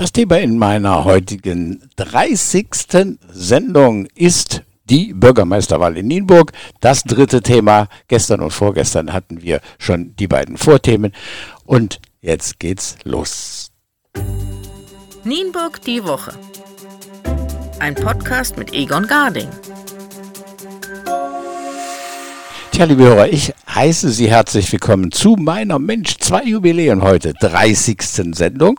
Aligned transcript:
Das 0.00 0.12
Thema 0.12 0.38
in 0.38 0.56
meiner 0.56 1.04
heutigen 1.04 1.82
30. 1.96 2.68
Sendung 3.30 4.06
ist 4.14 4.62
die 4.84 5.12
Bürgermeisterwahl 5.12 5.94
in 5.98 6.06
Nienburg. 6.06 6.52
Das 6.80 7.02
dritte 7.02 7.42
Thema. 7.42 7.86
Gestern 8.08 8.40
und 8.40 8.50
vorgestern 8.50 9.12
hatten 9.12 9.42
wir 9.42 9.60
schon 9.78 10.16
die 10.16 10.26
beiden 10.26 10.56
Vorthemen. 10.56 11.12
Und 11.66 12.00
jetzt 12.22 12.58
geht's 12.58 12.96
los. 13.04 13.72
Nienburg 15.24 15.82
die 15.82 16.02
Woche. 16.02 16.32
Ein 17.78 17.94
Podcast 17.94 18.56
mit 18.56 18.72
Egon 18.72 19.06
Garding. 19.06 19.50
Tja, 22.72 22.86
liebe 22.86 23.02
Hörer, 23.02 23.28
ich 23.28 23.52
heiße 23.68 24.08
Sie 24.08 24.30
herzlich 24.30 24.72
willkommen 24.72 25.12
zu 25.12 25.36
meiner 25.38 25.78
Mensch 25.78 26.16
2 26.16 26.44
Jubiläen 26.44 27.02
heute, 27.02 27.34
30. 27.34 28.00
Sendung. 28.34 28.78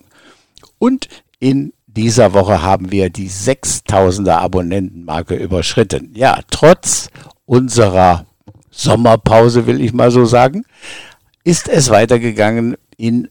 Und 0.82 1.10
in 1.40 1.74
dieser 1.86 2.34
Woche 2.34 2.64
haben 2.64 2.92
wir 2.92 3.12
die 3.12 3.30
6000er 3.30 4.38
Abonnentenmarke 4.38 5.36
überschritten. 5.36 6.10
Ja, 6.16 6.40
trotz 6.50 7.12
unserer 7.46 8.26
Sommerpause, 8.72 9.68
will 9.68 9.80
ich 9.80 9.94
mal 9.94 10.10
so 10.10 10.26
sagen, 10.26 10.64
ist 11.44 11.70
es 11.70 11.92
weitergegangen 11.92 12.78
in 12.98 13.28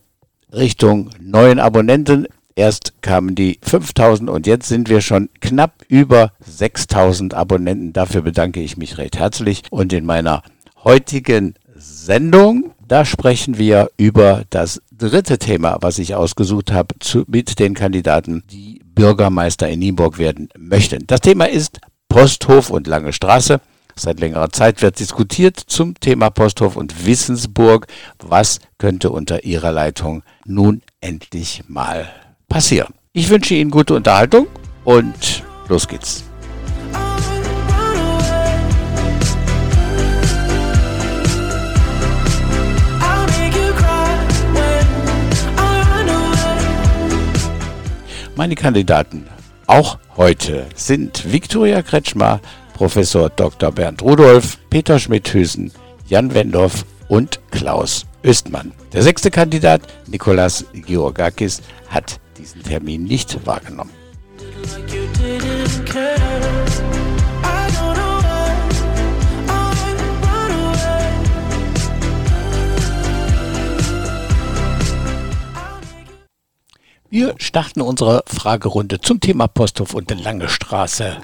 Richtung 0.52 1.10
neuen 1.20 1.58
Abonnenten. 1.58 2.28
Erst 2.54 3.02
kamen 3.02 3.34
die 3.34 3.58
5000 3.62 4.30
und 4.30 4.46
jetzt 4.46 4.68
sind 4.68 4.88
wir 4.88 5.00
schon 5.00 5.28
knapp 5.40 5.82
über 5.88 6.30
6000 6.46 7.34
Abonnenten. 7.34 7.92
Dafür 7.92 8.22
bedanke 8.22 8.60
ich 8.60 8.76
mich 8.76 8.96
recht 8.96 9.18
herzlich. 9.18 9.64
Und 9.70 9.92
in 9.92 10.06
meiner 10.06 10.44
heutigen 10.84 11.54
Sendung, 11.74 12.74
da 12.90 13.04
sprechen 13.04 13.56
wir 13.56 13.88
über 13.96 14.42
das 14.50 14.82
dritte 14.90 15.38
Thema, 15.38 15.78
was 15.80 16.00
ich 16.00 16.16
ausgesucht 16.16 16.72
habe, 16.72 16.98
zu, 16.98 17.22
mit 17.28 17.60
den 17.60 17.74
Kandidaten, 17.74 18.42
die 18.50 18.80
Bürgermeister 18.84 19.68
in 19.68 19.78
Nienburg 19.78 20.18
werden 20.18 20.48
möchten. 20.58 21.06
Das 21.06 21.20
Thema 21.20 21.48
ist 21.48 21.78
Posthof 22.08 22.68
und 22.68 22.88
Lange 22.88 23.12
Straße. 23.12 23.60
Seit 23.94 24.18
längerer 24.18 24.50
Zeit 24.50 24.82
wird 24.82 24.98
diskutiert 24.98 25.56
zum 25.56 25.94
Thema 26.00 26.30
Posthof 26.30 26.74
und 26.74 27.06
Wissensburg. 27.06 27.86
Was 28.18 28.58
könnte 28.78 29.10
unter 29.10 29.44
Ihrer 29.44 29.70
Leitung 29.70 30.24
nun 30.44 30.82
endlich 31.00 31.62
mal 31.68 32.08
passieren? 32.48 32.94
Ich 33.12 33.28
wünsche 33.28 33.54
Ihnen 33.54 33.70
gute 33.70 33.94
Unterhaltung 33.94 34.48
und 34.84 35.44
los 35.68 35.86
geht's. 35.86 36.29
Meine 48.40 48.54
Kandidaten 48.54 49.26
auch 49.66 49.98
heute 50.16 50.64
sind 50.74 51.30
Viktoria 51.30 51.82
Kretschmer, 51.82 52.40
Professor 52.72 53.28
Dr. 53.28 53.70
Bernd 53.70 54.00
Rudolf, 54.00 54.56
Peter 54.70 54.98
Schmidhüsen, 54.98 55.70
Jan 56.06 56.32
Wendorf 56.32 56.86
und 57.08 57.38
Klaus 57.50 58.06
Östmann. 58.22 58.72
Der 58.94 59.02
sechste 59.02 59.30
Kandidat, 59.30 59.82
Nikolas 60.06 60.64
Georgakis, 60.72 61.60
hat 61.90 62.18
diesen 62.38 62.62
Termin 62.62 63.04
nicht 63.04 63.44
wahrgenommen. 63.44 63.90
Wir 77.12 77.34
starten 77.38 77.80
unsere 77.80 78.22
Fragerunde 78.28 79.00
zum 79.00 79.18
Thema 79.18 79.48
Posthof 79.48 79.94
und 79.94 80.14
Lange 80.22 80.48
Straße 80.48 81.16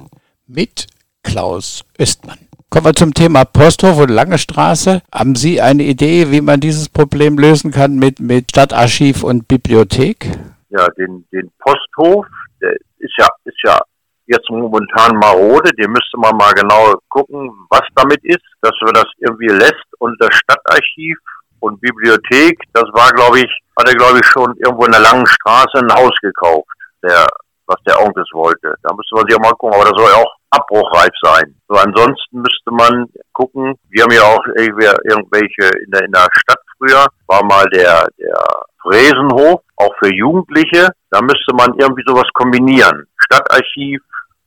mit 0.48 0.89
Klaus 1.23 1.84
Östmann. 1.97 2.39
Kommen 2.70 2.87
wir 2.87 2.95
zum 2.95 3.15
Thema 3.15 3.45
Posthof 3.45 3.97
und 4.01 4.09
Lange 4.09 4.37
Straße. 4.37 5.00
Haben 5.15 5.37
Sie 5.37 5.61
eine 5.61 5.84
Idee, 5.84 6.33
wie 6.33 6.41
man 6.41 6.59
dieses 6.59 6.88
Problem 6.88 7.38
lösen 7.38 7.71
kann 7.71 8.00
mit, 8.00 8.19
mit 8.19 8.50
Stadtarchiv 8.50 9.22
und 9.22 9.47
Bibliothek? 9.47 10.27
Ja, 10.71 10.88
den, 10.99 11.25
den 11.31 11.53
Posthof, 11.61 12.27
der 12.61 12.72
ist 12.99 13.15
ja, 13.16 13.28
ist 13.44 13.62
ja 13.62 13.78
jetzt 14.27 14.50
momentan 14.50 15.16
marode. 15.19 15.71
Den 15.75 15.93
müsste 15.93 16.19
man 16.19 16.37
mal 16.37 16.53
genau 16.55 16.94
gucken, 17.11 17.49
was 17.71 17.87
damit 17.94 18.25
ist, 18.25 18.43
dass 18.61 18.75
wir 18.84 18.93
das 18.93 19.06
irgendwie 19.21 19.55
lässt 19.55 19.87
und 20.00 20.16
das 20.19 20.34
Stadtarchiv 20.34 21.16
und 21.61 21.81
Bibliothek, 21.81 22.59
das 22.72 22.87
war, 22.93 23.12
glaube 23.12 23.38
ich, 23.38 23.61
hat 23.78 23.88
er, 23.88 23.94
glaube 23.94 24.19
ich, 24.19 24.26
schon 24.26 24.54
irgendwo 24.64 24.84
in 24.84 24.92
der 24.92 25.00
langen 25.00 25.26
Straße 25.26 25.78
ein 25.78 25.92
Haus 25.92 26.14
gekauft, 26.22 26.69
der, 27.03 27.26
was 27.66 27.76
der 27.87 28.00
Onkel 28.00 28.25
wollte. 28.32 28.75
Da 28.82 28.94
müsste 28.94 29.14
man 29.14 29.26
sich 29.26 29.37
auch 29.37 29.42
mal 29.42 29.53
gucken, 29.53 29.81
aber 29.81 29.91
das 29.91 29.98
soll 30.03 30.10
ja 30.10 30.22
auch 30.22 30.34
abbruchreif 30.50 31.12
sein. 31.22 31.54
So, 31.69 31.76
ansonsten 31.76 32.41
müsste 32.41 32.70
man 32.70 33.06
gucken, 33.32 33.75
wir 33.91 34.04
haben 34.04 34.12
ja 34.12 34.22
auch 34.22 34.44
irgendwelche 34.56 35.76
in 35.84 35.91
der, 35.91 36.04
in 36.04 36.12
der 36.12 36.26
Stadt 36.32 36.60
früher, 36.78 37.06
war 37.26 37.44
mal 37.44 37.64
der, 37.66 38.06
der 38.19 38.38
Fräsenhof, 38.82 39.60
auch 39.76 39.94
für 40.00 40.12
Jugendliche. 40.12 40.88
Da 41.10 41.20
müsste 41.20 41.54
man 41.54 41.75
irgendwie 41.78 42.04
sowas 42.06 42.28
kombinieren. 42.32 43.06
Stadtarchiv, 43.19 44.00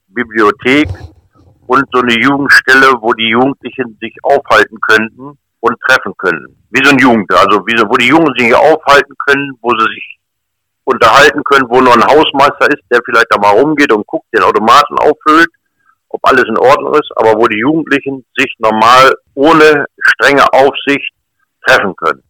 Bibliothek 0.08 0.90
und 1.68 1.86
so 1.92 2.02
eine 2.02 2.14
Jugendstelle, 2.14 2.94
wo 3.00 3.14
die 3.14 3.30
Jugendlichen 3.30 3.98
sich 4.02 4.16
aufhalten 4.24 4.80
könnten 4.82 5.38
und 5.62 5.78
treffen 5.88 6.14
können. 6.18 6.56
Wie 6.72 6.84
so 6.84 6.92
ein 6.92 7.00
Jugend, 7.00 7.32
also 7.34 7.66
wie 7.66 7.78
so, 7.78 7.88
wo 7.88 7.96
die 7.96 8.08
Jungen 8.08 8.34
sich 8.38 8.54
aufhalten 8.54 9.14
können, 9.28 9.52
wo 9.62 9.72
sie 9.72 9.86
sich 9.86 10.20
unterhalten 10.86 11.44
können, 11.44 11.70
wo 11.70 11.82
nur 11.82 11.94
ein 11.94 12.04
Hausmeister 12.04 12.70
ist, 12.70 12.84
der 12.92 13.00
vielleicht 13.06 13.28
da 13.30 13.38
mal 13.38 13.60
rumgeht 13.60 13.92
und 13.94 14.08
guckt, 14.08 14.26
den 14.34 14.44
Automaten 14.44 14.98
auffüllt, 14.98 15.50
ob 16.10 16.20
alles 16.24 16.46
in 16.48 16.58
Ordnung 16.58 16.94
ist, 16.96 17.12
aber 17.16 17.34
wo 17.38 17.48
die 17.48 17.60
Jugendlichen 17.60 18.26
sich 18.38 18.54
normal 18.58 19.14
ohne 19.36 19.86
strenge 20.00 20.46
Aufsicht 20.54 21.14
treffen 21.66 21.96
können. 21.96 22.24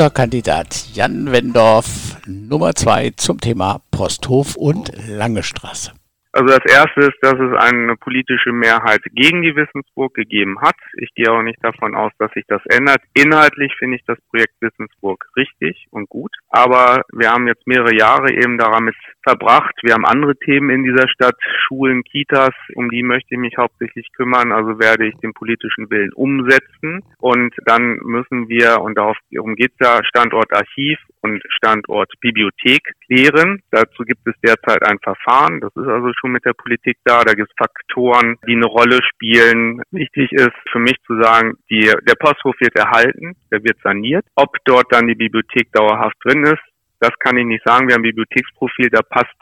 Unser 0.00 0.08
Kandidat 0.08 0.86
Jan 0.94 1.30
Wendorf, 1.30 2.16
Nummer 2.26 2.74
zwei 2.74 3.12
zum 3.18 3.38
Thema 3.38 3.82
Posthof 3.90 4.56
und 4.56 4.90
Lange 5.06 5.42
Straße. 5.42 5.92
Also 6.32 6.46
das 6.46 6.64
erste 6.72 7.00
ist, 7.00 7.18
dass 7.22 7.34
es 7.34 7.52
eine 7.58 7.96
politische 7.96 8.52
Mehrheit 8.52 9.00
gegen 9.12 9.42
die 9.42 9.56
Wissensburg 9.56 10.14
gegeben 10.14 10.60
hat. 10.60 10.76
Ich 10.98 11.12
gehe 11.14 11.30
auch 11.30 11.42
nicht 11.42 11.58
davon 11.62 11.96
aus, 11.96 12.12
dass 12.18 12.30
sich 12.32 12.44
das 12.46 12.62
ändert. 12.66 13.02
Inhaltlich 13.14 13.74
finde 13.78 13.96
ich 13.96 14.04
das 14.06 14.18
Projekt 14.30 14.54
Wissensburg 14.60 15.26
richtig 15.36 15.88
und 15.90 16.08
gut. 16.08 16.30
Aber 16.48 17.02
wir 17.12 17.30
haben 17.30 17.48
jetzt 17.48 17.66
mehrere 17.66 17.94
Jahre 17.96 18.32
eben 18.32 18.58
damit 18.58 18.94
verbracht. 19.24 19.74
Wir 19.82 19.94
haben 19.94 20.04
andere 20.04 20.36
Themen 20.36 20.70
in 20.70 20.84
dieser 20.84 21.08
Stadt, 21.08 21.36
Schulen, 21.66 22.04
Kitas, 22.04 22.54
um 22.74 22.90
die 22.90 23.02
möchte 23.02 23.34
ich 23.34 23.40
mich 23.40 23.56
hauptsächlich 23.56 24.12
kümmern. 24.12 24.52
Also 24.52 24.78
werde 24.78 25.08
ich 25.08 25.16
den 25.16 25.34
politischen 25.34 25.90
Willen 25.90 26.12
umsetzen. 26.12 27.02
Und 27.18 27.54
dann 27.66 27.98
müssen 28.04 28.48
wir, 28.48 28.80
und 28.80 28.96
darum 28.96 29.56
geht 29.56 29.72
es 29.78 29.86
ja, 29.86 30.04
Standort 30.04 30.54
Archiv 30.54 30.98
und 31.22 31.42
Standort 31.48 32.12
Bibliothek 32.20 32.94
klären. 33.10 33.62
Dazu 33.70 34.04
gibt 34.04 34.26
es 34.26 34.34
derzeit 34.42 34.82
ein 34.86 34.98
Verfahren. 35.00 35.60
Das 35.60 35.74
ist 35.74 35.88
also 35.88 36.10
schon 36.18 36.32
mit 36.32 36.44
der 36.44 36.52
Politik 36.52 36.98
da. 37.04 37.22
Da 37.22 37.34
gibt 37.34 37.50
es 37.50 37.56
Faktoren, 37.58 38.36
die 38.46 38.54
eine 38.54 38.66
Rolle 38.66 39.00
spielen. 39.02 39.82
Wichtig 39.90 40.32
ist 40.32 40.50
für 40.70 40.78
mich 40.78 40.96
zu 41.06 41.20
sagen, 41.20 41.54
die, 41.70 41.80
der 41.80 42.14
Posthof 42.18 42.54
wird 42.60 42.76
erhalten, 42.76 43.36
der 43.50 43.62
wird 43.64 43.78
saniert. 43.82 44.24
Ob 44.36 44.56
dort 44.64 44.86
dann 44.90 45.08
die 45.08 45.14
Bibliothek 45.14 45.72
dauerhaft 45.72 46.16
drin 46.24 46.44
ist, 46.44 46.62
das 47.00 47.10
kann 47.18 47.36
ich 47.36 47.46
nicht 47.46 47.64
sagen. 47.64 47.88
Wir 47.88 47.94
haben 47.94 48.02
ein 48.02 48.10
Bibliotheksprofil, 48.14 48.90
da 48.90 49.00
passt 49.02 49.36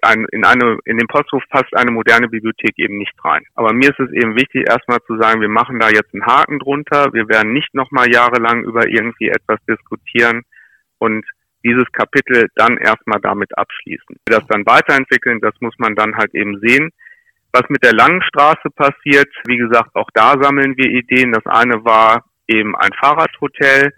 ein, 0.00 0.24
in 0.32 0.44
eine, 0.44 0.78
in 0.86 0.96
den 0.96 1.06
Posthof 1.06 1.42
passt 1.50 1.76
eine 1.76 1.90
moderne 1.90 2.28
Bibliothek 2.28 2.78
eben 2.78 2.96
nicht 2.96 3.12
rein. 3.22 3.44
Aber 3.54 3.74
mir 3.74 3.90
ist 3.90 4.00
es 4.00 4.10
eben 4.12 4.36
wichtig, 4.36 4.66
erstmal 4.66 5.00
zu 5.06 5.18
sagen, 5.18 5.42
wir 5.42 5.50
machen 5.50 5.78
da 5.78 5.90
jetzt 5.90 6.14
einen 6.14 6.24
Haken 6.24 6.58
drunter. 6.58 7.12
Wir 7.12 7.28
werden 7.28 7.52
nicht 7.52 7.74
nochmal 7.74 8.10
jahrelang 8.10 8.64
über 8.64 8.88
irgendwie 8.88 9.28
etwas 9.28 9.58
diskutieren 9.68 10.42
und 10.98 11.26
dieses 11.64 11.90
Kapitel 11.92 12.48
dann 12.56 12.76
erstmal 12.78 13.20
damit 13.20 13.56
abschließen. 13.56 14.16
Das 14.26 14.46
dann 14.48 14.66
weiterentwickeln, 14.66 15.40
das 15.40 15.54
muss 15.60 15.74
man 15.78 15.94
dann 15.94 16.16
halt 16.16 16.34
eben 16.34 16.58
sehen. 16.60 16.90
Was 17.52 17.68
mit 17.68 17.84
der 17.84 17.92
langen 17.92 18.22
Straße 18.22 18.70
passiert, 18.74 19.28
wie 19.46 19.58
gesagt, 19.58 19.94
auch 19.94 20.08
da 20.14 20.34
sammeln 20.40 20.76
wir 20.76 20.90
Ideen. 20.90 21.32
Das 21.32 21.46
eine 21.46 21.84
war 21.84 22.24
eben 22.48 22.74
ein 22.76 22.92
Fahrradhotel. 22.98 23.92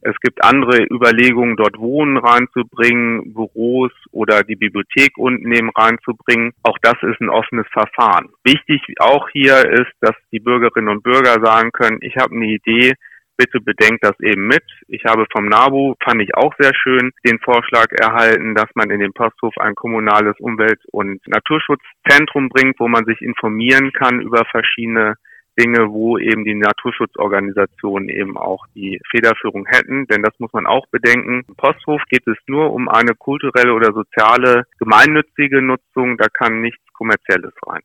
Es 0.00 0.14
gibt 0.20 0.44
andere 0.44 0.84
Überlegungen, 0.84 1.56
dort 1.56 1.76
Wohnen 1.78 2.18
reinzubringen, 2.18 3.34
Büros 3.34 3.90
oder 4.12 4.44
die 4.44 4.54
Bibliothek 4.54 5.16
unten 5.16 5.50
eben 5.52 5.70
reinzubringen. 5.70 6.52
Auch 6.62 6.78
das 6.82 6.94
ist 7.02 7.20
ein 7.20 7.30
offenes 7.30 7.66
Verfahren. 7.72 8.28
Wichtig 8.44 8.80
auch 9.00 9.28
hier 9.30 9.68
ist, 9.68 9.92
dass 10.00 10.14
die 10.30 10.38
Bürgerinnen 10.38 10.88
und 10.88 11.02
Bürger 11.02 11.44
sagen 11.44 11.72
können, 11.72 11.98
ich 12.00 12.16
habe 12.16 12.34
eine 12.34 12.46
Idee, 12.46 12.94
bitte 13.38 13.60
bedenkt 13.60 14.04
das 14.04 14.18
eben 14.20 14.46
mit. 14.48 14.64
Ich 14.88 15.04
habe 15.06 15.24
vom 15.32 15.46
NABU, 15.46 15.94
fand 16.04 16.20
ich 16.20 16.34
auch 16.34 16.52
sehr 16.58 16.74
schön, 16.74 17.12
den 17.24 17.38
Vorschlag 17.38 17.86
erhalten, 17.92 18.54
dass 18.54 18.68
man 18.74 18.90
in 18.90 19.00
den 19.00 19.14
Posthof 19.14 19.56
ein 19.56 19.74
kommunales 19.74 20.38
Umwelt- 20.40 20.84
und 20.90 21.26
Naturschutzzentrum 21.26 22.50
bringt, 22.50 22.78
wo 22.78 22.88
man 22.88 23.06
sich 23.06 23.22
informieren 23.22 23.92
kann 23.92 24.20
über 24.20 24.44
verschiedene 24.50 25.14
Dinge, 25.58 25.90
wo 25.90 26.18
eben 26.18 26.44
die 26.44 26.54
Naturschutzorganisationen 26.54 28.08
eben 28.08 28.36
auch 28.36 28.66
die 28.74 29.00
Federführung 29.10 29.66
hätten. 29.66 30.06
Denn 30.06 30.22
das 30.22 30.38
muss 30.38 30.52
man 30.52 30.66
auch 30.66 30.86
bedenken. 30.88 31.44
Im 31.48 31.56
Posthof 31.56 32.02
geht 32.08 32.26
es 32.26 32.36
nur 32.46 32.72
um 32.72 32.88
eine 32.88 33.14
kulturelle 33.14 33.72
oder 33.72 33.92
soziale 33.92 34.66
gemeinnützige 34.78 35.62
Nutzung. 35.62 36.16
Da 36.16 36.26
kann 36.28 36.60
nichts 36.60 36.82
Kommerzielles 36.92 37.54
rein. 37.66 37.82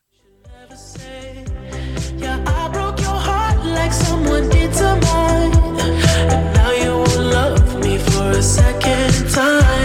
Time. 9.34 9.84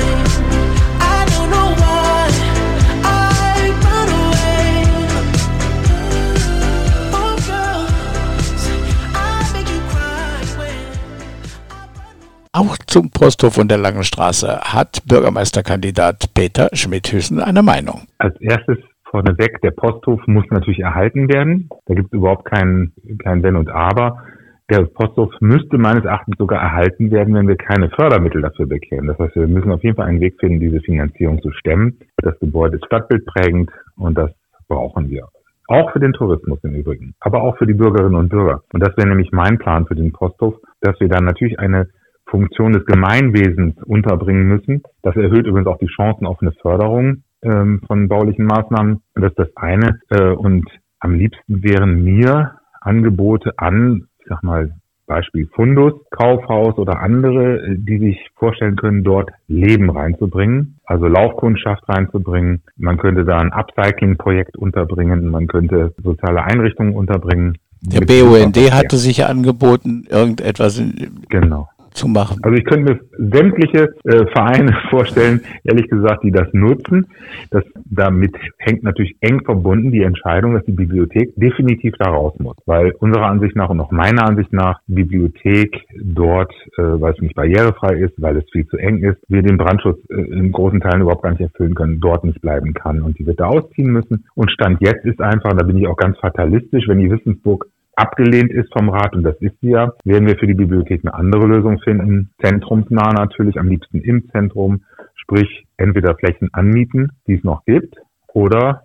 Auch 12.52 12.76
zum 12.88 13.10
Posthof 13.10 13.56
und 13.58 13.68
der 13.68 13.78
Langen 13.78 14.02
Straße 14.02 14.60
hat 14.60 15.02
Bürgermeisterkandidat 15.06 16.34
Peter 16.34 16.70
Schmidt-Hüssen 16.72 17.40
eine 17.40 17.62
Meinung. 17.62 18.08
Als 18.18 18.34
erstes 18.40 18.78
vorneweg, 19.10 19.60
der 19.62 19.70
Posthof 19.70 20.20
muss 20.26 20.44
natürlich 20.50 20.80
erhalten 20.80 21.28
werden. 21.28 21.68
Da 21.86 21.94
gibt 21.94 22.08
es 22.08 22.18
überhaupt 22.18 22.44
kein, 22.44 22.92
kein 23.22 23.42
Wenn 23.42 23.56
und 23.56 23.70
Aber. 23.70 24.24
Der 24.70 24.82
Posthof 24.84 25.32
müsste 25.40 25.78
meines 25.78 26.04
Erachtens 26.04 26.36
sogar 26.38 26.60
erhalten 26.60 27.10
werden, 27.10 27.34
wenn 27.34 27.48
wir 27.48 27.56
keine 27.56 27.88
Fördermittel 27.88 28.42
dafür 28.42 28.66
bekämen. 28.66 29.06
Das 29.06 29.18
heißt, 29.18 29.34
wir 29.34 29.48
müssen 29.48 29.72
auf 29.72 29.82
jeden 29.82 29.96
Fall 29.96 30.06
einen 30.06 30.20
Weg 30.20 30.38
finden, 30.38 30.60
diese 30.60 30.80
Finanzierung 30.80 31.40
zu 31.40 31.50
stemmen. 31.52 31.98
Das 32.18 32.38
Gebäude 32.38 32.76
ist 32.76 32.84
stadtbildprägend 32.84 33.70
und 33.96 34.18
das 34.18 34.30
brauchen 34.68 35.08
wir. 35.08 35.28
Auch 35.68 35.90
für 35.92 36.00
den 36.00 36.12
Tourismus 36.12 36.58
im 36.64 36.74
Übrigen, 36.74 37.14
aber 37.20 37.42
auch 37.42 37.56
für 37.56 37.66
die 37.66 37.74
Bürgerinnen 37.74 38.14
und 38.14 38.28
Bürger. 38.28 38.62
Und 38.72 38.80
das 38.80 38.96
wäre 38.96 39.08
nämlich 39.08 39.32
mein 39.32 39.58
Plan 39.58 39.86
für 39.86 39.94
den 39.94 40.12
Posthof, 40.12 40.54
dass 40.80 40.98
wir 41.00 41.08
dann 41.08 41.24
natürlich 41.24 41.58
eine 41.58 41.88
Funktion 42.26 42.72
des 42.72 42.84
Gemeinwesens 42.84 43.82
unterbringen 43.84 44.48
müssen. 44.48 44.82
Das 45.02 45.16
erhöht 45.16 45.46
übrigens 45.46 45.66
auch 45.66 45.78
die 45.78 45.86
Chancen 45.86 46.26
auf 46.26 46.40
eine 46.42 46.52
Förderung 46.52 47.22
ähm, 47.42 47.80
von 47.86 48.08
baulichen 48.08 48.46
Maßnahmen. 48.46 49.02
Das 49.14 49.30
ist 49.30 49.38
das 49.38 49.56
eine. 49.56 50.00
Äh, 50.10 50.30
und 50.30 50.68
am 51.00 51.14
liebsten 51.14 51.62
wären 51.62 52.02
mir 52.04 52.52
Angebote 52.80 53.52
an, 53.56 54.08
ich 54.18 54.26
sag 54.28 54.42
mal, 54.42 54.72
Beispiel 55.06 55.48
Fundus, 55.54 55.94
Kaufhaus 56.10 56.76
oder 56.76 57.00
andere, 57.00 57.62
äh, 57.62 57.76
die 57.78 57.98
sich 57.98 58.18
vorstellen 58.36 58.76
können, 58.76 59.04
dort 59.04 59.30
Leben 59.46 59.90
reinzubringen, 59.90 60.78
also 60.84 61.06
Laufkundschaft 61.06 61.88
reinzubringen. 61.88 62.62
Man 62.76 62.98
könnte 62.98 63.24
da 63.24 63.38
ein 63.38 63.52
Upcycling-Projekt 63.52 64.56
unterbringen, 64.56 65.30
man 65.30 65.46
könnte 65.46 65.94
soziale 66.02 66.44
Einrichtungen 66.44 66.94
unterbringen. 66.94 67.56
Der 67.80 68.00
BUND 68.00 68.56
hatte 68.72 68.96
sich 68.96 69.24
angeboten, 69.24 70.04
irgendetwas 70.10 70.78
in, 70.78 71.20
genau 71.28 71.68
zu 71.92 72.08
machen. 72.08 72.38
Also 72.42 72.56
ich 72.56 72.64
könnte 72.64 72.92
mir 72.92 73.00
sämtliche 73.30 73.94
äh, 74.04 74.26
Vereine 74.32 74.76
vorstellen, 74.90 75.40
ehrlich 75.64 75.88
gesagt, 75.88 76.24
die 76.24 76.30
das 76.30 76.48
nutzen. 76.52 77.06
Das 77.50 77.64
damit 77.84 78.34
hängt 78.58 78.82
natürlich 78.82 79.16
eng 79.20 79.42
verbunden 79.44 79.90
die 79.90 80.02
Entscheidung, 80.02 80.54
dass 80.54 80.64
die 80.64 80.72
Bibliothek 80.72 81.34
definitiv 81.36 81.94
da 81.98 82.10
raus 82.10 82.34
muss, 82.38 82.56
weil 82.66 82.92
unserer 82.98 83.26
Ansicht 83.26 83.56
nach 83.56 83.70
und 83.70 83.80
auch 83.80 83.90
meiner 83.90 84.26
Ansicht 84.26 84.52
nach 84.52 84.80
Bibliothek 84.86 85.76
dort, 86.00 86.52
äh, 86.76 86.82
weil 86.82 87.12
es 87.12 87.20
nicht 87.20 87.34
barrierefrei 87.34 87.94
ist, 87.96 88.14
weil 88.18 88.36
es 88.36 88.44
viel 88.50 88.66
zu 88.66 88.76
eng 88.76 88.98
ist, 89.02 89.18
wir 89.28 89.42
den 89.42 89.58
Brandschutz 89.58 89.98
äh, 90.10 90.14
in 90.14 90.52
großen 90.52 90.80
Teilen 90.80 91.02
überhaupt 91.02 91.22
gar 91.22 91.30
nicht 91.30 91.40
erfüllen 91.40 91.74
können, 91.74 92.00
dort 92.00 92.24
nicht 92.24 92.40
bleiben 92.40 92.74
kann 92.74 93.02
und 93.02 93.18
die 93.18 93.26
wird 93.26 93.40
da 93.40 93.46
ausziehen 93.46 93.90
müssen. 93.90 94.26
Und 94.34 94.50
Stand 94.50 94.80
jetzt 94.80 95.04
ist 95.04 95.20
einfach, 95.20 95.52
da 95.54 95.64
bin 95.64 95.78
ich 95.78 95.86
auch 95.86 95.96
ganz 95.96 96.18
fatalistisch, 96.18 96.86
wenn 96.88 96.98
die 96.98 97.10
Wissensburg 97.10 97.66
abgelehnt 97.98 98.52
ist 98.52 98.72
vom 98.72 98.88
Rat, 98.88 99.14
und 99.14 99.24
das 99.24 99.36
ist 99.40 99.58
sie 99.60 99.70
ja, 99.70 99.92
werden 100.04 100.26
wir 100.26 100.36
für 100.38 100.46
die 100.46 100.54
Bibliothek 100.54 101.02
eine 101.04 101.14
andere 101.14 101.46
Lösung 101.46 101.78
finden. 101.80 102.30
Zentrumsnah 102.40 103.12
natürlich, 103.12 103.58
am 103.58 103.68
liebsten 103.68 104.00
im 104.00 104.28
Zentrum, 104.30 104.82
sprich 105.14 105.66
entweder 105.76 106.14
Flächen 106.16 106.48
anmieten, 106.52 107.12
die 107.26 107.34
es 107.34 107.44
noch 107.44 107.64
gibt, 107.64 107.96
oder 108.32 108.82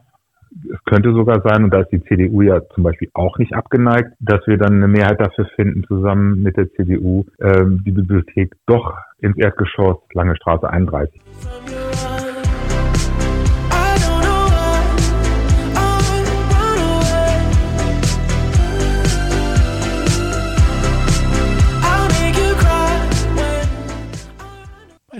es 0.71 0.83
könnte 0.85 1.13
sogar 1.13 1.41
sein, 1.43 1.63
und 1.63 1.73
da 1.73 1.81
ist 1.81 1.91
die 1.91 2.03
CDU 2.03 2.41
ja 2.41 2.61
zum 2.73 2.83
Beispiel 2.83 3.09
auch 3.13 3.37
nicht 3.37 3.53
abgeneigt, 3.53 4.13
dass 4.19 4.45
wir 4.47 4.57
dann 4.57 4.75
eine 4.75 4.87
Mehrheit 4.87 5.19
dafür 5.19 5.45
finden, 5.55 5.83
zusammen 5.83 6.41
mit 6.41 6.57
der 6.57 6.71
CDU, 6.71 7.25
ähm, 7.39 7.81
die 7.85 7.91
Bibliothek 7.91 8.53
doch 8.65 8.93
ins 9.19 9.37
Erdgeschoss 9.37 9.97
Lange 10.13 10.35
Straße 10.35 10.69
31. 10.69 11.21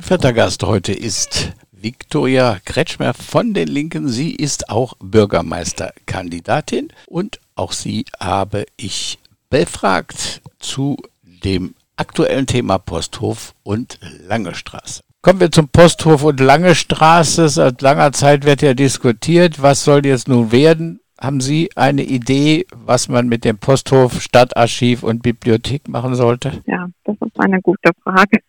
vierter 0.02 0.34
Gast 0.34 0.64
heute 0.64 0.92
ist 0.92 1.54
Viktoria 1.72 2.58
Kretschmer 2.66 3.14
von 3.14 3.54
den 3.54 3.68
Linken. 3.68 4.08
Sie 4.08 4.32
ist 4.32 4.70
auch 4.70 4.96
Bürgermeisterkandidatin 5.00 6.88
und 7.08 7.40
auch 7.56 7.74
sie 7.74 8.06
habe 8.20 8.66
ich 8.76 9.20
befragt 9.50 10.42
zu 10.60 10.98
dem 11.44 11.76
aktuellen 11.96 12.48
Thema 12.48 12.80
Posthof 12.80 13.54
und 13.64 14.00
Lange 14.28 14.56
Straße. 14.56 15.02
Kommen 15.22 15.40
wir 15.40 15.52
zum 15.52 15.70
Posthof 15.70 16.24
und 16.24 16.40
Lange 16.40 16.74
Straße. 16.74 17.48
Seit 17.50 17.82
langer 17.82 18.12
Zeit 18.14 18.46
wird 18.46 18.62
ja 18.62 18.74
diskutiert, 18.74 19.62
was 19.62 19.84
soll 19.84 20.06
jetzt 20.06 20.28
nun 20.28 20.52
werden. 20.52 21.02
Haben 21.20 21.40
Sie 21.40 21.70
eine 21.76 22.04
Idee, 22.04 22.66
was 22.76 23.08
man 23.08 23.30
mit 23.30 23.46
dem 23.46 23.58
Posthof, 23.58 24.22
Stadtarchiv 24.22 25.04
und 25.04 25.24
Bibliothek 25.24 25.88
machen 25.88 26.16
sollte? 26.16 26.64
Ja, 26.66 26.90
das 27.06 27.16
ist 27.22 27.40
eine 27.40 27.62
gute 27.62 27.92
Frage. 28.04 28.40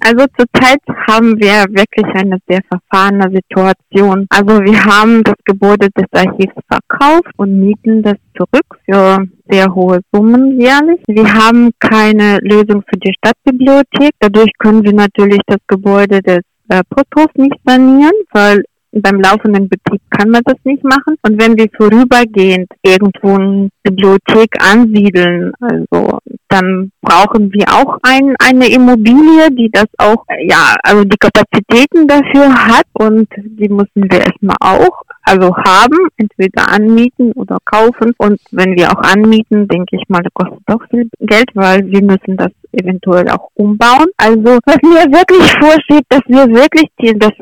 Also 0.00 0.24
zurzeit 0.36 0.80
haben 1.08 1.38
wir 1.40 1.64
wirklich 1.68 2.06
eine 2.14 2.38
sehr 2.48 2.60
verfahrene 2.68 3.30
Situation. 3.32 4.26
Also 4.30 4.60
wir 4.62 4.84
haben 4.84 5.22
das 5.24 5.36
Gebäude 5.44 5.88
des 5.96 6.06
Archivs 6.12 6.54
verkauft 6.68 7.32
und 7.36 7.60
mieten 7.60 8.02
das 8.02 8.16
zurück 8.36 8.78
für 8.84 9.26
sehr 9.50 9.74
hohe 9.74 10.00
Summen 10.12 10.60
jährlich. 10.60 11.00
Wir 11.06 11.32
haben 11.32 11.70
keine 11.80 12.38
Lösung 12.42 12.82
für 12.88 12.98
die 12.98 13.12
Stadtbibliothek. 13.18 14.12
Dadurch 14.20 14.50
können 14.58 14.84
wir 14.84 14.92
natürlich 14.92 15.40
das 15.46 15.58
Gebäude 15.66 16.20
des 16.22 16.40
äh, 16.68 16.82
Posthofs 16.90 17.34
nicht 17.36 17.56
sanieren, 17.64 18.12
weil 18.32 18.62
beim 18.92 19.20
laufenden 19.20 19.68
Betrieb 19.68 20.00
kann 20.10 20.30
man 20.30 20.42
das 20.44 20.56
nicht 20.64 20.82
machen. 20.82 21.16
Und 21.22 21.40
wenn 21.40 21.56
wir 21.56 21.68
vorübergehend 21.76 22.68
irgendwo 22.82 23.34
eine 23.34 23.68
Bibliothek 23.82 24.50
ansiedeln, 24.60 25.52
also 25.60 26.18
dann 26.48 26.92
brauchen 27.02 27.52
wir 27.52 27.66
auch 27.68 27.98
ein, 28.02 28.34
eine 28.38 28.68
Immobilie, 28.68 29.50
die 29.50 29.70
das 29.70 29.86
auch, 29.98 30.24
ja, 30.46 30.76
also 30.82 31.04
die 31.04 31.16
Kapazitäten 31.18 32.06
dafür 32.06 32.52
hat 32.52 32.86
und 32.94 33.28
die 33.36 33.68
müssen 33.68 34.10
wir 34.10 34.20
erstmal 34.20 34.56
auch 34.60 35.02
also 35.28 35.54
haben, 35.56 36.08
entweder 36.16 36.70
anmieten 36.70 37.32
oder 37.32 37.58
kaufen. 37.64 38.14
Und 38.16 38.40
wenn 38.50 38.76
wir 38.76 38.90
auch 38.90 39.02
anmieten, 39.02 39.68
denke 39.68 39.96
ich 39.96 40.08
mal, 40.08 40.22
das 40.22 40.32
kostet 40.32 40.66
auch 40.68 40.82
viel 40.88 41.08
Geld, 41.20 41.50
weil 41.54 41.84
wir 41.86 42.02
müssen 42.02 42.36
das 42.36 42.50
eventuell 42.72 43.28
auch 43.28 43.50
umbauen. 43.54 44.06
Also 44.16 44.58
was 44.64 44.78
mir 44.82 45.04
wirklich 45.12 45.52
vorsteht, 45.60 46.04
dass 46.08 46.22
wir 46.28 46.48
wirklich 46.48 46.88
die, 47.00 47.18
das 47.18 47.32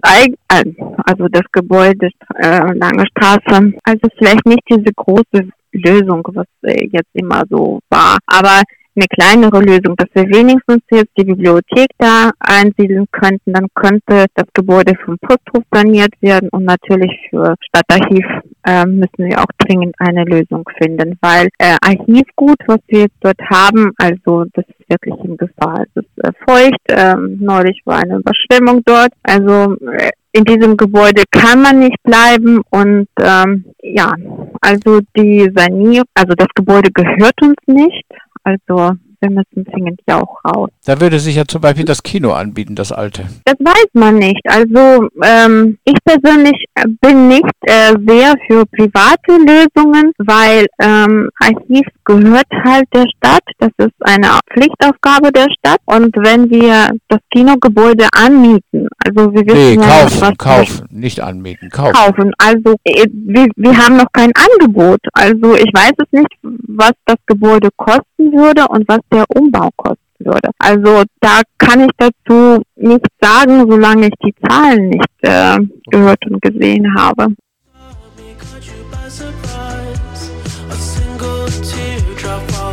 also 1.04 1.28
das 1.28 1.44
Gebäude 1.52 2.08
äh, 2.36 2.72
Lange 2.74 3.04
Straße, 3.06 3.72
also 3.84 4.08
vielleicht 4.18 4.46
nicht 4.46 4.62
diese 4.68 4.92
große 4.94 5.48
Lösung, 5.72 6.22
was 6.32 6.46
äh, 6.62 6.88
jetzt 6.90 7.10
immer 7.12 7.42
so 7.48 7.80
war, 7.90 8.18
aber 8.26 8.62
eine 8.96 9.06
kleinere 9.08 9.60
Lösung, 9.60 9.96
dass 9.96 10.08
wir 10.14 10.24
wenigstens 10.24 10.82
jetzt 10.90 11.12
die 11.16 11.24
Bibliothek 11.24 11.88
da 11.98 12.30
einsiedeln 12.40 13.06
könnten, 13.12 13.52
dann 13.52 13.66
könnte 13.74 14.26
das 14.34 14.46
Gebäude 14.54 14.94
vom 15.04 15.16
Posthof 15.18 15.64
saniert 15.72 16.12
werden 16.20 16.48
und 16.50 16.64
natürlich 16.64 17.12
für 17.30 17.54
Stadtarchiv 17.60 18.24
äh, 18.66 18.86
müssen 18.86 19.18
wir 19.18 19.38
auch 19.38 19.52
dringend 19.58 19.94
eine 19.98 20.24
Lösung 20.24 20.68
finden, 20.78 21.18
weil 21.20 21.48
äh, 21.58 21.76
Archivgut, 21.80 22.58
was 22.66 22.80
wir 22.88 23.00
jetzt 23.02 23.16
dort 23.20 23.40
haben, 23.48 23.92
also 23.98 24.44
das 24.54 24.64
ist 24.66 24.88
wirklich 24.88 25.14
in 25.24 25.36
Gefahr. 25.36 25.84
Es 25.94 26.02
ist 26.02 26.24
äh, 26.24 26.32
feucht, 26.46 26.80
ähm, 26.88 27.38
neulich 27.40 27.80
war 27.84 28.02
eine 28.02 28.16
Überschwemmung 28.18 28.82
dort, 28.84 29.12
also 29.22 29.76
äh, 29.86 30.10
in 30.32 30.44
diesem 30.44 30.76
Gebäude 30.76 31.22
kann 31.30 31.62
man 31.62 31.78
nicht 31.78 32.02
bleiben 32.02 32.60
und 32.70 33.08
ähm, 33.20 33.64
ja, 33.82 34.12
also 34.60 35.00
die 35.16 35.50
Sanierung, 35.54 36.04
also 36.14 36.34
das 36.36 36.48
Gebäude 36.54 36.90
gehört 36.92 37.40
uns 37.40 37.56
nicht. 37.66 38.04
Also 38.46 38.92
wir 39.20 39.30
müssen 39.30 39.64
zwingend 39.72 40.00
ja 40.06 40.20
auch 40.20 40.38
raus. 40.44 40.68
Da 40.84 41.00
würde 41.00 41.18
sich 41.18 41.36
ja 41.36 41.44
zum 41.46 41.60
Beispiel 41.62 41.84
das 41.84 42.02
Kino 42.02 42.32
anbieten, 42.32 42.74
das 42.74 42.92
alte. 42.92 43.22
Das 43.44 43.56
weiß 43.58 43.86
man 43.94 44.16
nicht. 44.16 44.42
Also 44.44 45.08
ähm, 45.24 45.78
ich 45.84 45.96
persönlich 46.04 46.64
bin 47.00 47.28
nicht 47.28 47.44
äh, 47.62 47.94
sehr 48.06 48.34
für 48.46 48.64
private 48.66 49.32
Lösungen, 49.38 50.12
weil 50.18 50.66
ähm, 50.80 51.28
Archiv 51.40 51.86
gehört 52.04 52.46
halt 52.64 52.84
der 52.94 53.06
Stadt. 53.16 53.42
Das 53.58 53.70
ist 53.78 53.94
eine 54.00 54.38
Pflichtaufgabe 54.52 55.32
der 55.32 55.46
Stadt. 55.58 55.80
Und 55.86 56.14
wenn 56.18 56.50
wir 56.50 56.90
das 57.08 57.20
Kinogebäude 57.32 58.06
anmieten, 58.14 58.86
also 59.04 59.32
wir 59.32 59.46
wissen 59.46 59.56
Nee, 59.56 59.74
ja 59.76 60.02
kaufen, 60.02 60.20
was 60.20 60.36
kaufen, 60.38 60.86
nicht 60.90 61.20
anmieten, 61.20 61.70
kaufen. 61.70 61.94
kaufen. 61.94 62.32
Also 62.38 62.76
äh, 62.84 63.06
wir, 63.12 63.46
wir 63.56 63.76
haben 63.78 63.96
noch 63.96 64.12
kein 64.12 64.30
Angebot. 64.36 65.00
Also 65.14 65.54
ich 65.56 65.70
weiß 65.74 65.92
es 65.98 66.12
nicht, 66.12 66.28
was 66.42 66.92
das 67.06 67.16
Gebäude 67.26 67.70
kosten 67.76 68.15
würde 68.36 68.68
und 68.68 68.86
was 68.88 69.00
der 69.12 69.24
Umbau 69.34 69.70
kosten 69.76 69.98
würde. 70.18 70.50
Also 70.58 71.02
da 71.20 71.40
kann 71.58 71.80
ich 71.80 71.90
dazu 71.96 72.62
nichts 72.76 73.08
sagen, 73.20 73.70
solange 73.70 74.08
ich 74.08 74.14
die 74.24 74.34
Zahlen 74.46 74.90
nicht 74.90 75.22
äh, 75.22 75.58
gehört 75.90 76.24
und 76.26 76.40
gesehen 76.42 76.94
habe. 76.96 77.34
surprise. 79.16 79.86
A 82.28 82.65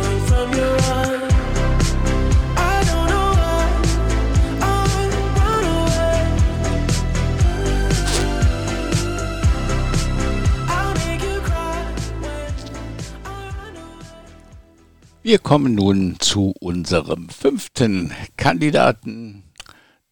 Wir 15.34 15.40
kommen 15.40 15.74
nun 15.74 16.14
zu 16.20 16.54
unserem 16.60 17.28
fünften 17.28 18.12
Kandidaten, 18.36 19.42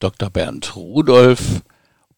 Dr. 0.00 0.30
Bernd 0.30 0.74
Rudolph 0.74 1.62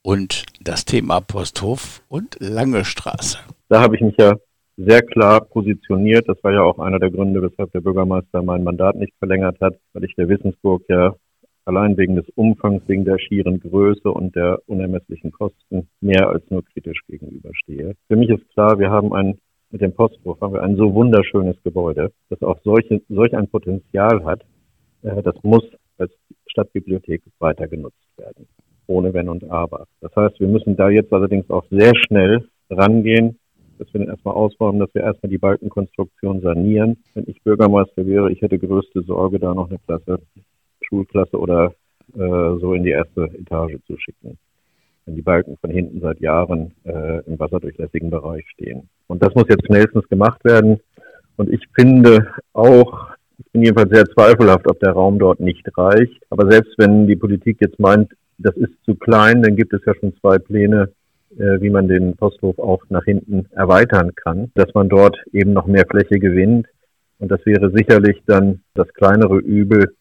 und 0.00 0.46
das 0.62 0.86
Thema 0.86 1.20
Posthof 1.20 2.02
und 2.08 2.38
Lange 2.40 2.86
Straße. 2.86 3.36
da 3.68 3.82
habe 3.82 3.96
ich 3.96 4.00
mich 4.00 4.16
ja 4.16 4.36
sehr 4.78 5.02
klar 5.02 5.42
positioniert. 5.42 6.26
Das 6.30 6.42
war 6.42 6.54
ja 6.54 6.62
auch 6.62 6.78
einer 6.78 6.98
der 6.98 7.10
Gründe, 7.10 7.42
weshalb 7.42 7.72
der 7.72 7.82
Bürgermeister 7.82 8.42
mein 8.42 8.64
Mandat 8.64 8.96
nicht 8.96 9.12
verlängert 9.18 9.60
hat, 9.60 9.74
weil 9.92 10.04
ich 10.04 10.14
der 10.14 10.30
Wissensburg 10.30 10.84
ja 10.88 11.14
allein 11.66 11.98
wegen 11.98 12.16
des 12.16 12.28
Umfangs, 12.36 12.84
wegen 12.86 13.04
der 13.04 13.18
schieren 13.18 13.60
Größe 13.60 14.10
und 14.10 14.34
der 14.34 14.60
unermesslichen 14.64 15.30
Kosten 15.30 15.88
mehr 16.00 16.30
als 16.30 16.42
nur 16.48 16.64
kritisch 16.64 17.02
gegenüberstehe. 17.06 17.96
Für 18.08 18.16
mich 18.16 18.30
ist 18.30 18.48
klar, 18.54 18.78
wir 18.78 18.88
haben 18.88 19.12
ein 19.12 19.38
mit 19.74 19.80
dem 19.80 19.92
Posthof 19.92 20.40
haben 20.40 20.54
wir 20.54 20.62
ein 20.62 20.76
so 20.76 20.94
wunderschönes 20.94 21.56
Gebäude, 21.64 22.12
das 22.30 22.40
auch 22.44 22.60
solche, 22.62 23.02
solch 23.08 23.36
ein 23.36 23.48
Potenzial 23.48 24.24
hat. 24.24 24.42
Äh, 25.02 25.20
das 25.20 25.34
muss 25.42 25.64
als 25.98 26.12
Stadtbibliothek 26.46 27.22
weiter 27.40 27.66
genutzt 27.66 28.06
werden. 28.16 28.46
Ohne 28.86 29.12
Wenn 29.12 29.28
und 29.28 29.50
Aber. 29.50 29.88
Das 30.00 30.14
heißt, 30.14 30.38
wir 30.38 30.46
müssen 30.46 30.76
da 30.76 30.90
jetzt 30.90 31.12
allerdings 31.12 31.50
auch 31.50 31.64
sehr 31.72 31.92
schnell 32.06 32.48
rangehen, 32.70 33.40
dass 33.78 33.92
wir 33.92 33.98
den 33.98 34.10
erstmal 34.10 34.34
ausbauen, 34.34 34.78
dass 34.78 34.94
wir 34.94 35.02
erstmal 35.02 35.30
die 35.30 35.38
Balkenkonstruktion 35.38 36.40
sanieren. 36.40 36.98
Wenn 37.14 37.28
ich 37.28 37.42
Bürgermeister 37.42 38.06
wäre, 38.06 38.30
ich 38.30 38.42
hätte 38.42 38.60
größte 38.60 39.02
Sorge, 39.02 39.40
da 39.40 39.54
noch 39.54 39.70
eine 39.70 39.80
Klasse, 39.80 40.20
Schulklasse 40.82 41.36
oder 41.36 41.74
äh, 42.14 42.58
so 42.60 42.74
in 42.74 42.84
die 42.84 42.90
erste 42.90 43.24
Etage 43.24 43.82
zu 43.88 43.98
schicken. 43.98 44.38
Wenn 45.06 45.16
die 45.16 45.22
Balken 45.22 45.56
von 45.58 45.70
hinten 45.70 46.00
seit 46.00 46.20
Jahren 46.20 46.72
äh, 46.84 47.20
im 47.26 47.38
wasserdurchlässigen 47.38 48.10
Bereich 48.10 48.48
stehen. 48.50 48.88
Und 49.06 49.22
das 49.22 49.34
muss 49.34 49.48
jetzt 49.48 49.66
schnellstens 49.66 50.08
gemacht 50.08 50.42
werden. 50.44 50.80
Und 51.36 51.52
ich 51.52 51.62
finde 51.74 52.28
auch, 52.52 53.10
ich 53.38 53.50
bin 53.52 53.62
jedenfalls 53.62 53.90
sehr 53.90 54.06
zweifelhaft, 54.06 54.68
ob 54.70 54.78
der 54.80 54.92
Raum 54.92 55.18
dort 55.18 55.40
nicht 55.40 55.66
reicht. 55.76 56.22
Aber 56.30 56.50
selbst 56.50 56.74
wenn 56.78 57.06
die 57.06 57.16
Politik 57.16 57.58
jetzt 57.60 57.78
meint, 57.78 58.12
das 58.38 58.56
ist 58.56 58.72
zu 58.84 58.94
klein, 58.94 59.42
dann 59.42 59.56
gibt 59.56 59.72
es 59.72 59.82
ja 59.86 59.94
schon 59.94 60.14
zwei 60.20 60.38
Pläne, 60.38 60.90
äh, 61.36 61.60
wie 61.60 61.70
man 61.70 61.88
den 61.88 62.16
Posthof 62.16 62.58
auch 62.58 62.82
nach 62.88 63.04
hinten 63.04 63.46
erweitern 63.52 64.14
kann, 64.14 64.50
dass 64.54 64.72
man 64.74 64.88
dort 64.88 65.16
eben 65.32 65.52
noch 65.52 65.66
mehr 65.66 65.86
Fläche 65.88 66.18
gewinnt. 66.18 66.66
Und 67.18 67.30
das 67.30 67.44
wäre 67.44 67.70
sicherlich 67.74 68.22
dann 68.26 68.60
das 68.74 68.88
kleinere 68.94 69.38
Übel, 69.38 69.94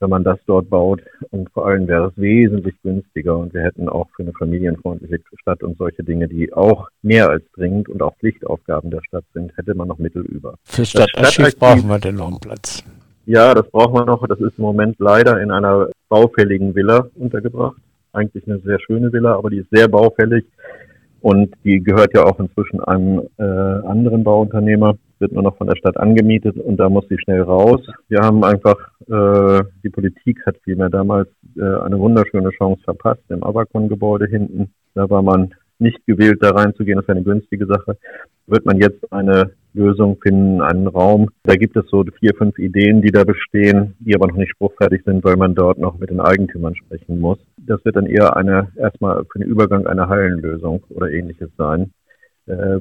wenn 0.00 0.10
man 0.10 0.24
das 0.24 0.38
dort 0.46 0.70
baut. 0.70 1.00
Und 1.30 1.50
vor 1.50 1.66
allem 1.66 1.86
wäre 1.88 2.08
es 2.08 2.20
wesentlich 2.20 2.74
günstiger 2.82 3.36
und 3.36 3.54
wir 3.54 3.62
hätten 3.62 3.88
auch 3.88 4.08
für 4.16 4.22
eine 4.22 4.32
familienfreundliche 4.32 5.20
Stadt 5.40 5.62
und 5.62 5.76
solche 5.78 6.02
Dinge, 6.02 6.28
die 6.28 6.52
auch 6.52 6.88
mehr 7.02 7.30
als 7.30 7.44
dringend 7.54 7.88
und 7.88 8.02
auch 8.02 8.16
Pflichtaufgaben 8.16 8.90
der 8.90 9.02
Stadt 9.06 9.24
sind, 9.34 9.56
hätte 9.56 9.74
man 9.74 9.88
noch 9.88 9.98
Mittel 9.98 10.22
über. 10.22 10.54
Für 10.64 10.84
Stadtarchiv 10.84 11.46
Stadtarchiv- 11.46 11.58
brauchen 11.58 11.88
wir 11.88 11.98
denn 11.98 12.16
noch 12.16 12.28
einen 12.28 12.40
Platz. 12.40 12.84
Ja, 13.26 13.52
das 13.54 13.70
braucht 13.70 13.92
man 13.92 14.06
noch. 14.06 14.26
Das 14.26 14.40
ist 14.40 14.58
im 14.58 14.64
Moment 14.64 14.96
leider 14.98 15.40
in 15.42 15.50
einer 15.50 15.88
baufälligen 16.08 16.74
Villa 16.74 17.06
untergebracht. 17.16 17.76
Eigentlich 18.12 18.46
eine 18.48 18.58
sehr 18.60 18.80
schöne 18.80 19.12
Villa, 19.12 19.34
aber 19.34 19.50
die 19.50 19.58
ist 19.58 19.70
sehr 19.70 19.86
baufällig 19.86 20.46
und 21.20 21.54
die 21.64 21.80
gehört 21.80 22.14
ja 22.14 22.24
auch 22.24 22.38
inzwischen 22.40 22.80
einem 22.80 23.28
äh, 23.38 23.42
anderen 23.42 24.24
Bauunternehmer, 24.24 24.96
wird 25.20 25.32
nur 25.32 25.42
noch 25.42 25.56
von 25.56 25.66
der 25.66 25.76
Stadt 25.76 25.96
angemietet 25.96 26.56
und 26.58 26.78
da 26.78 26.88
muss 26.88 27.06
sie 27.08 27.18
schnell 27.18 27.42
raus. 27.42 27.80
Wir 28.08 28.20
haben 28.20 28.44
einfach, 28.44 28.76
äh, 29.08 29.64
die 29.82 29.90
Politik 29.90 30.44
hat 30.46 30.56
vielmehr 30.64 30.90
damals 30.90 31.28
äh, 31.56 31.62
eine 31.62 31.98
wunderschöne 31.98 32.50
Chance 32.50 32.82
verpasst 32.84 33.22
im 33.28 33.42
Avacon-Gebäude 33.42 34.26
hinten. 34.26 34.70
Da 34.94 35.08
war 35.10 35.22
man 35.22 35.54
nicht 35.78 36.04
gewillt, 36.06 36.42
da 36.42 36.50
reinzugehen. 36.50 36.98
Das 36.98 37.08
wäre 37.08 37.16
eine 37.16 37.24
günstige 37.24 37.66
Sache. 37.66 37.96
Wird 38.46 38.64
man 38.66 38.78
jetzt 38.78 39.12
eine 39.12 39.52
Lösung 39.74 40.18
finden, 40.20 40.60
einen 40.60 40.86
Raum. 40.86 41.28
Da 41.44 41.54
gibt 41.54 41.76
es 41.76 41.86
so 41.88 42.04
vier, 42.18 42.34
fünf 42.36 42.58
Ideen, 42.58 43.02
die 43.02 43.10
da 43.10 43.24
bestehen, 43.24 43.94
die 44.00 44.14
aber 44.14 44.26
noch 44.26 44.36
nicht 44.36 44.50
spruchfertig 44.50 45.02
sind, 45.04 45.24
weil 45.24 45.36
man 45.36 45.54
dort 45.54 45.78
noch 45.78 45.98
mit 45.98 46.10
den 46.10 46.20
Eigentümern 46.20 46.74
sprechen 46.74 47.20
muss. 47.20 47.38
Das 47.58 47.84
wird 47.84 47.96
dann 47.96 48.06
eher 48.06 48.36
eine, 48.36 48.68
erstmal 48.76 49.24
für 49.30 49.38
den 49.38 49.48
Übergang 49.48 49.86
eine 49.86 50.08
Hallenlösung 50.08 50.82
oder 50.90 51.10
ähnliches 51.10 51.50
sein, 51.56 51.92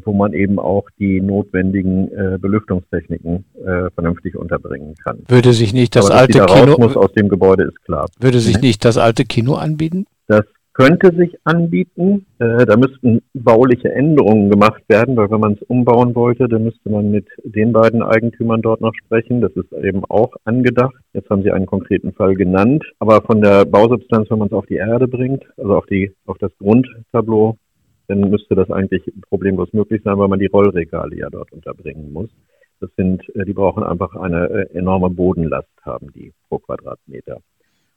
wo 0.04 0.14
man 0.14 0.34
eben 0.34 0.60
auch 0.60 0.90
die 1.00 1.22
notwendigen 1.22 2.12
äh, 2.12 2.38
Belüftungstechniken 2.40 3.46
äh, 3.66 3.90
vernünftig 3.94 4.36
unterbringen 4.36 4.96
kann. 5.04 5.20
Würde 5.28 5.54
sich 5.54 5.74
nicht 5.74 5.96
das 5.96 6.10
aber 6.10 6.22
alte 6.22 6.46
Kino, 6.46 6.78
muss 6.78 6.96
aus 6.96 7.12
dem 7.14 7.30
Gebäude 7.30 7.64
ist 7.64 7.84
klar. 7.84 8.08
würde 8.20 8.40
sich 8.40 8.56
Mhm. 8.56 8.62
nicht 8.62 8.86
das 8.86 8.98
alte 8.98 9.26
Kino 9.26 9.56
anbieten? 9.56 10.06
Das 10.28 10.44
könnte 10.74 11.16
sich 11.16 11.36
anbieten. 11.44 12.28
Äh, 12.38 12.66
da 12.66 12.78
müssten 12.78 13.22
bauliche 13.34 13.92
Änderungen 13.92 14.50
gemacht 14.50 14.84
werden, 14.88 15.16
weil 15.18 15.30
wenn 15.32 15.40
man 15.40 15.54
es 15.54 15.62
umbauen 15.64 16.14
wollte, 16.14 16.48
dann 16.48 16.66
müsste 16.66 16.90
man 16.90 17.10
mit 17.10 17.26
den 17.44 17.74
beiden 17.74 18.04
Eigentümern 18.04 18.62
dort 18.62 18.82
noch 18.82 18.94
sprechen. 18.94 19.42
Das 19.42 19.52
ist 19.54 19.72
eben 19.74 20.04
auch 20.06 20.34
angedacht. 20.44 20.96
Jetzt 21.14 21.30
haben 21.32 21.42
Sie 21.42 21.52
einen 21.52 21.66
konkreten 21.66 22.14
Fall 22.14 22.36
genannt. 22.36 22.84
Aber 23.00 23.22
von 23.24 23.42
der 23.42 23.66
Bausubstanz, 23.66 24.30
wenn 24.30 24.38
man 24.40 24.50
es 24.50 24.54
auf 24.54 24.68
die 24.68 24.76
Erde 24.76 25.08
bringt, 25.08 25.44
also 25.58 25.76
auf 25.76 25.86
die, 25.88 26.14
auf 26.28 26.38
das 26.38 26.52
Grundtableau, 26.60 27.58
dann 28.08 28.22
müsste 28.22 28.56
das 28.56 28.72
eigentlich 28.72 29.12
problemlos 29.30 29.72
möglich 29.74 30.02
sein, 30.04 30.18
weil 30.18 30.28
man 30.28 30.40
die 30.40 30.48
Rollregale 30.48 31.16
ja 31.18 31.30
dort 31.30 31.52
unterbringen 31.52 32.12
muss. 32.12 32.30
Das 32.80 32.90
sind, 32.96 33.24
äh, 33.36 33.46
die 33.46 33.54
brauchen 33.54 33.84
einfach 33.84 34.16
eine 34.16 34.50
äh, 34.50 34.78
enorme 34.78 35.10
Bodenlast 35.10 35.70
haben, 35.82 36.12
die 36.14 36.34
pro 36.48 36.60
Quadratmeter. 36.60 37.42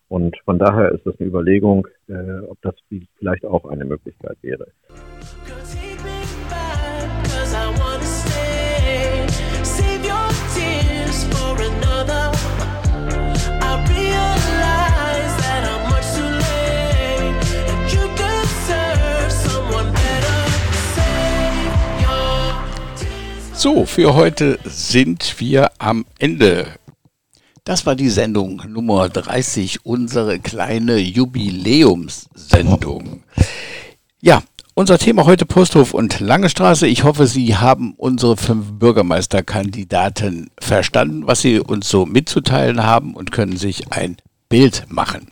Und 0.08 0.36
von 0.44 0.58
daher 0.58 0.90
ist 0.90 1.06
das 1.06 1.18
eine 1.20 1.28
Überlegung, 1.28 1.86
äh, 2.08 2.40
ob 2.48 2.60
das 2.62 2.74
vielleicht 3.18 3.44
auch 3.44 3.64
eine 3.66 3.84
Möglichkeit 3.84 4.38
wäre. 4.42 4.66
So, 23.60 23.84
für 23.84 24.14
heute 24.14 24.58
sind 24.64 25.38
wir 25.38 25.70
am 25.76 26.06
Ende. 26.18 26.66
Das 27.64 27.84
war 27.84 27.94
die 27.94 28.08
Sendung 28.08 28.62
Nummer 28.66 29.10
30, 29.10 29.84
unsere 29.84 30.38
kleine 30.38 30.96
Jubiläumssendung. 30.96 33.22
Ja, 34.22 34.42
unser 34.72 34.96
Thema 34.96 35.26
heute 35.26 35.44
Posthof 35.44 35.92
und 35.92 36.20
Lange 36.20 36.48
Straße. 36.48 36.86
Ich 36.86 37.04
hoffe, 37.04 37.26
Sie 37.26 37.54
haben 37.54 37.92
unsere 37.98 38.38
fünf 38.38 38.78
Bürgermeisterkandidaten 38.78 40.48
verstanden, 40.58 41.26
was 41.26 41.42
sie 41.42 41.60
uns 41.60 41.90
so 41.90 42.06
mitzuteilen 42.06 42.82
haben 42.82 43.14
und 43.14 43.30
können 43.30 43.58
sich 43.58 43.92
ein 43.92 44.16
Bild 44.48 44.86
machen. 44.88 45.28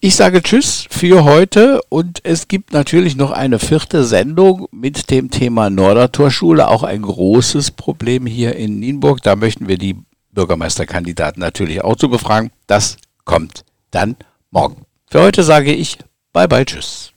Ich 0.00 0.16
sage 0.16 0.42
Tschüss 0.42 0.86
für 0.90 1.24
heute 1.24 1.80
und 1.88 2.20
es 2.24 2.48
gibt 2.48 2.72
natürlich 2.72 3.16
noch 3.16 3.30
eine 3.30 3.58
vierte 3.58 4.04
Sendung 4.04 4.66
mit 4.72 5.10
dem 5.10 5.30
Thema 5.30 5.70
Nordertorschule, 5.70 6.68
auch 6.68 6.82
ein 6.82 7.02
großes 7.02 7.72
Problem 7.72 8.26
hier 8.26 8.56
in 8.56 8.80
Nienburg. 8.80 9.22
Da 9.22 9.36
möchten 9.36 9.68
wir 9.68 9.78
die 9.78 9.96
Bürgermeisterkandidaten 10.32 11.40
natürlich 11.40 11.84
auch 11.84 11.96
zu 11.96 12.08
befragen. 12.08 12.50
Das 12.66 12.96
kommt 13.24 13.64
dann 13.90 14.16
morgen. 14.50 14.82
Für 15.08 15.22
heute 15.22 15.42
sage 15.42 15.72
ich 15.72 15.98
Bye 16.32 16.48
bye 16.48 16.64
Tschüss. 16.64 17.12